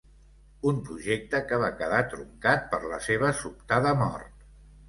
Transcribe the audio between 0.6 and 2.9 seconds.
Un projecte que va quedar truncat per